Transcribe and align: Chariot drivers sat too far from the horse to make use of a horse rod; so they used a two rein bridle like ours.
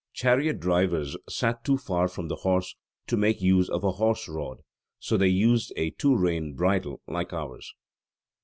Chariot 0.13 0.59
drivers 0.59 1.15
sat 1.29 1.63
too 1.63 1.77
far 1.77 2.07
from 2.07 2.27
the 2.27 2.37
horse 2.37 2.75
to 3.05 3.15
make 3.15 3.39
use 3.39 3.69
of 3.69 3.83
a 3.83 3.91
horse 3.91 4.27
rod; 4.27 4.63
so 4.97 5.15
they 5.15 5.27
used 5.27 5.71
a 5.77 5.91
two 5.91 6.17
rein 6.17 6.55
bridle 6.55 7.03
like 7.05 7.31
ours. 7.33 7.75